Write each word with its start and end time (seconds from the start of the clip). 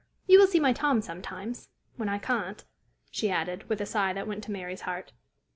You 0.25 0.39
will 0.39 0.47
see 0.47 0.59
my 0.59 0.73
Tom 0.73 1.03
sometimes 1.03 1.69
when 1.95 2.09
I 2.09 2.17
can't!" 2.17 2.65
she 3.11 3.29
added, 3.29 3.69
with 3.69 3.79
a 3.81 3.85
sigh 3.85 4.13
that 4.13 4.27
went 4.27 4.43
to 4.45 4.51
Mary's 4.51 4.81
heart. 4.81 5.11